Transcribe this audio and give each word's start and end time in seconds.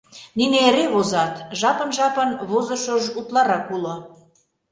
Нине 0.37 0.59
эре 0.69 0.85
возат, 0.93 1.33
жапын-жапын 1.59 2.29
возышыж 2.49 3.05
утларак 3.19 3.65
уло: 3.75 3.95